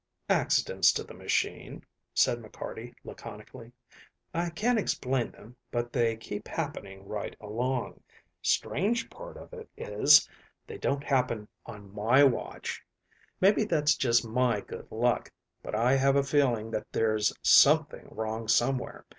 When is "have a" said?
15.97-16.23